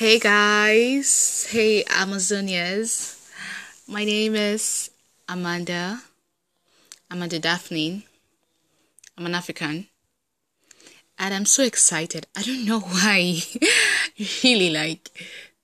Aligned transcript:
Hey 0.00 0.18
guys, 0.18 1.46
hey 1.50 1.84
Amazonians. 1.84 3.20
My 3.86 4.02
name 4.02 4.34
is 4.34 4.90
Amanda. 5.28 6.00
Amanda 7.10 7.38
Daphne. 7.38 8.06
I'm 9.18 9.26
an 9.26 9.34
African. 9.34 9.88
And 11.18 11.34
I'm 11.34 11.44
so 11.44 11.62
excited. 11.64 12.26
I 12.34 12.40
don't 12.40 12.64
know 12.64 12.80
why. 12.96 13.42
really 14.42 14.70
like 14.70 15.10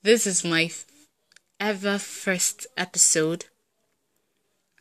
this 0.03 0.27
is 0.27 0.45
my 0.45 0.71
ever 1.59 1.96
first 1.96 2.66
episode. 2.77 3.46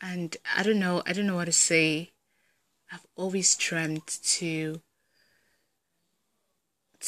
And 0.02 0.36
I 0.54 0.64
don't 0.64 0.78
know, 0.78 1.02
I 1.06 1.14
don't 1.14 1.26
know 1.26 1.36
what 1.36 1.46
to 1.46 1.52
say. 1.52 2.10
I've 2.92 3.06
always 3.16 3.56
dreamt 3.56 4.18
to 4.36 4.82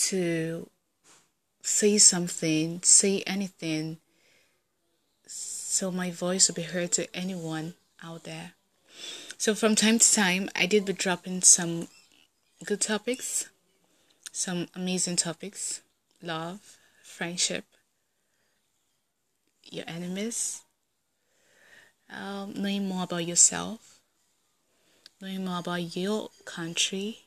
to 0.09 0.71
say 1.69 1.99
something, 1.99 2.81
say 2.83 3.23
anything, 3.27 3.99
so 5.27 5.91
my 5.91 6.11
voice 6.11 6.49
will 6.49 6.55
be 6.55 6.63
heard 6.63 6.91
to 6.93 7.15
anyone 7.15 7.75
out 8.03 8.25
there. 8.25 8.53
So, 9.37 9.55
from 9.55 9.75
time 9.77 9.99
to 9.99 10.13
time, 10.13 10.49
I 10.57 10.67
did 10.67 10.87
be 10.87 10.93
dropping 10.95 11.43
some 11.43 11.89
good 12.65 12.81
topics, 12.81 13.49
some 14.33 14.69
amazing 14.75 15.17
topics 15.17 15.83
love, 16.21 16.79
friendship, 17.05 17.65
your 19.63 19.85
enemies, 19.87 20.63
um, 22.11 22.55
knowing 22.57 22.89
more 22.89 23.05
about 23.05 23.27
yourself, 23.27 24.01
knowing 25.21 25.45
more 25.45 25.61
about 25.61 25.95
your 25.97 26.31
country, 26.45 27.27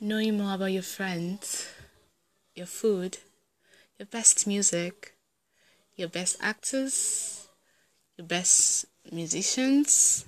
knowing 0.00 0.38
more 0.38 0.54
about 0.54 0.72
your 0.72 0.82
friends 0.82 1.68
your 2.54 2.66
food, 2.66 3.18
your 3.98 4.06
best 4.06 4.46
music, 4.46 5.14
your 5.96 6.08
best 6.08 6.36
actors, 6.40 7.48
your 8.16 8.26
best 8.26 8.86
musicians. 9.10 10.24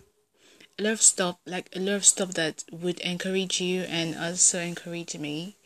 A 0.79 0.83
lot 0.83 0.93
of 0.95 1.03
stuff, 1.03 1.37
like 1.47 1.69
a 1.75 1.79
lot 1.79 1.95
of 1.95 2.05
stuff 2.05 2.35
that 2.35 2.65
would 2.73 2.98
encourage 3.01 3.61
you 3.61 3.83
and 3.83 4.17
also 4.17 4.59
encourage 4.61 5.17
me. 5.17 5.57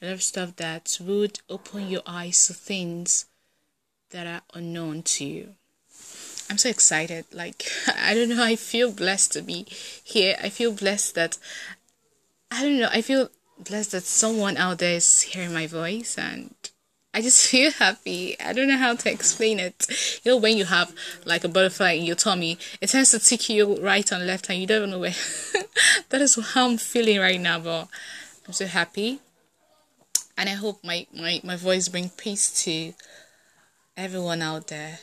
A 0.00 0.06
lot 0.06 0.14
of 0.14 0.22
stuff 0.22 0.56
that 0.56 0.98
would 1.00 1.40
open 1.48 1.88
your 1.88 2.02
eyes 2.06 2.46
to 2.46 2.54
things 2.54 3.26
that 4.10 4.26
are 4.26 4.42
unknown 4.54 5.02
to 5.02 5.24
you. 5.24 5.54
I'm 6.48 6.58
so 6.58 6.68
excited. 6.68 7.24
Like, 7.32 7.64
I 7.96 8.14
don't 8.14 8.28
know, 8.28 8.44
I 8.44 8.56
feel 8.56 8.92
blessed 8.92 9.32
to 9.32 9.42
be 9.42 9.66
here. 10.04 10.36
I 10.40 10.48
feel 10.48 10.72
blessed 10.72 11.14
that, 11.14 11.38
I 12.50 12.62
don't 12.62 12.78
know, 12.78 12.90
I 12.92 13.02
feel 13.02 13.30
blessed 13.64 13.92
that 13.92 14.04
someone 14.04 14.56
out 14.56 14.78
there 14.78 14.96
is 14.96 15.22
hearing 15.22 15.52
my 15.52 15.66
voice 15.66 16.16
and 16.18 16.54
I 17.14 17.20
just 17.20 17.46
feel 17.50 17.70
happy. 17.70 18.38
I 18.40 18.52
don't 18.52 18.68
know 18.68 18.76
how 18.76 18.94
to 18.94 19.10
explain 19.10 19.60
it. 19.60 19.86
You 20.24 20.32
know, 20.32 20.38
when 20.38 20.56
you 20.56 20.64
have 20.64 20.94
like 21.24 21.44
a 21.44 21.48
butterfly 21.48 21.92
in 21.92 22.04
your 22.04 22.16
tummy, 22.16 22.58
it 22.80 22.88
tends 22.88 23.10
to 23.10 23.18
tick 23.18 23.48
you 23.48 23.76
right 23.80 24.10
and 24.10 24.26
left, 24.26 24.48
and 24.48 24.58
you 24.58 24.66
don't 24.66 24.78
even 24.78 24.90
know 24.90 24.98
where. 24.98 25.10
that 26.08 26.20
is 26.20 26.38
how 26.54 26.68
I'm 26.68 26.78
feeling 26.78 27.18
right 27.18 27.40
now, 27.40 27.58
but 27.58 27.88
I'm 28.46 28.52
so 28.52 28.66
happy. 28.66 29.20
And 30.36 30.48
I 30.48 30.54
hope 30.54 30.82
my, 30.82 31.06
my, 31.14 31.40
my 31.44 31.56
voice 31.56 31.88
brings 31.88 32.12
peace 32.12 32.64
to 32.64 32.94
everyone 33.96 34.40
out 34.40 34.68
there. 34.68 35.00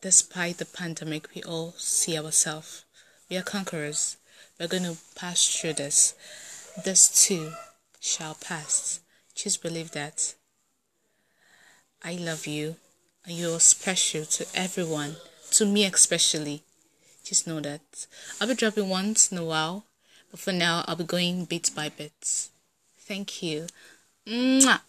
Despite 0.00 0.58
the 0.58 0.64
pandemic, 0.64 1.28
we 1.34 1.42
all 1.42 1.74
see 1.76 2.18
ourselves. 2.18 2.84
We 3.28 3.36
are 3.36 3.42
conquerors. 3.42 4.16
We're 4.58 4.68
going 4.68 4.84
to 4.84 4.96
pass 5.16 5.46
through 5.46 5.74
this. 5.74 6.14
This 6.84 7.26
too 7.26 7.52
shall 8.02 8.34
pass. 8.34 9.00
Just 9.34 9.62
believe 9.62 9.92
that. 9.92 10.34
I 12.02 12.14
love 12.14 12.46
you 12.46 12.76
and 13.24 13.36
you're 13.36 13.60
special 13.60 14.24
to 14.24 14.46
everyone, 14.54 15.16
to 15.52 15.64
me 15.64 15.84
especially. 15.86 16.64
Just 17.24 17.46
know 17.46 17.60
that. 17.60 18.06
I'll 18.40 18.48
be 18.48 18.54
dropping 18.54 18.88
once 18.88 19.30
in 19.30 19.38
a 19.38 19.44
while, 19.44 19.84
but 20.30 20.40
for 20.40 20.52
now, 20.52 20.84
I'll 20.88 20.96
be 20.96 21.04
going 21.04 21.44
bit 21.44 21.70
by 21.76 21.88
bit. 21.88 22.48
Thank 22.98 23.42
you. 23.42 23.68
Mwah. 24.26 24.80